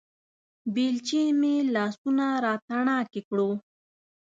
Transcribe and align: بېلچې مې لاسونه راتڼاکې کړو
بېلچې 0.73 1.21
مې 1.39 1.55
لاسونه 1.75 2.25
راتڼاکې 2.45 3.21
کړو 3.27 3.49